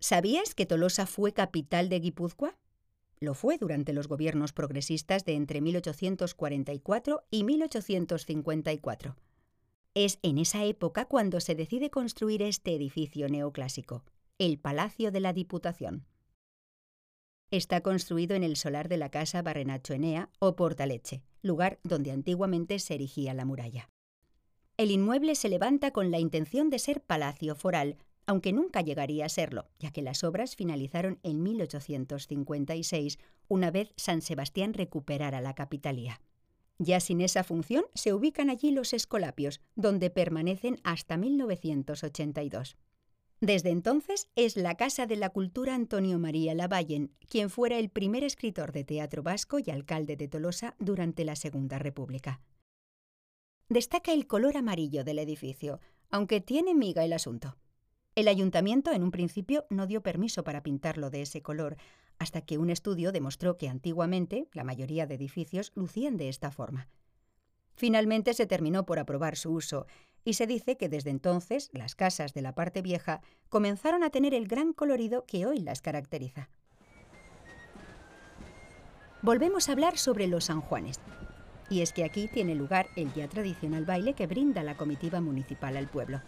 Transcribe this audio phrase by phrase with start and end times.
[0.00, 2.56] ¿Sabías que Tolosa fue capital de Guipúzcoa?
[3.18, 9.16] Lo fue durante los gobiernos progresistas de entre 1844 y 1854.
[9.94, 14.04] Es en esa época cuando se decide construir este edificio neoclásico,
[14.38, 16.06] el Palacio de la Diputación.
[17.50, 22.78] Está construido en el solar de la casa Barrenacho Enea o Portaleche, lugar donde antiguamente
[22.78, 23.90] se erigía la muralla.
[24.76, 27.96] El inmueble se levanta con la intención de ser palacio foral,
[28.28, 34.20] aunque nunca llegaría a serlo, ya que las obras finalizaron en 1856, una vez San
[34.20, 36.20] Sebastián recuperara la capitalía.
[36.78, 42.76] Ya sin esa función, se ubican allí los escolapios, donde permanecen hasta 1982.
[43.40, 48.24] Desde entonces es la Casa de la Cultura Antonio María Lavallen, quien fuera el primer
[48.24, 52.42] escritor de teatro vasco y alcalde de Tolosa durante la Segunda República.
[53.70, 57.56] Destaca el color amarillo del edificio, aunque tiene miga el asunto.
[58.18, 61.76] El ayuntamiento en un principio no dio permiso para pintarlo de ese color,
[62.18, 66.88] hasta que un estudio demostró que antiguamente la mayoría de edificios lucían de esta forma.
[67.76, 69.86] Finalmente se terminó por aprobar su uso,
[70.24, 74.34] y se dice que desde entonces las casas de la parte vieja comenzaron a tener
[74.34, 76.50] el gran colorido que hoy las caracteriza.
[79.22, 80.98] Volvemos a hablar sobre los San Juanes.
[81.70, 85.76] Y es que aquí tiene lugar el ya tradicional baile que brinda la comitiva municipal
[85.76, 86.20] al pueblo.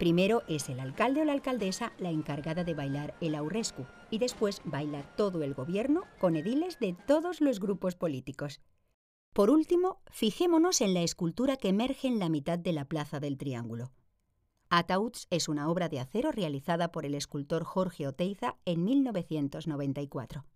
[0.00, 4.62] Primero es el alcalde o la alcaldesa la encargada de bailar el aurrescu y después
[4.64, 8.62] baila todo el gobierno con ediles de todos los grupos políticos.
[9.34, 13.36] Por último, fijémonos en la escultura que emerge en la mitad de la Plaza del
[13.36, 13.92] Triángulo.
[14.70, 20.46] Atauts es una obra de acero realizada por el escultor Jorge Oteiza en 1994.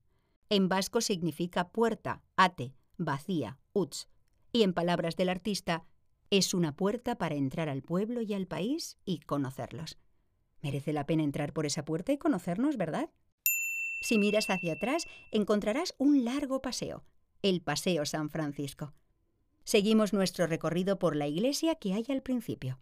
[0.48, 4.08] En vasco significa puerta, ate, vacía, uts,
[4.52, 5.84] y en palabras del artista,
[6.38, 9.98] es una puerta para entrar al pueblo y al país y conocerlos.
[10.62, 13.10] Merece la pena entrar por esa puerta y conocernos, ¿verdad?
[14.00, 17.04] Si miras hacia atrás, encontrarás un largo paseo,
[17.42, 18.92] el Paseo San Francisco.
[19.64, 22.78] Seguimos nuestro recorrido por la iglesia que hay al principio.